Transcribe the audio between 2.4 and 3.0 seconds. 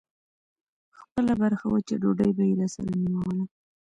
يې راسره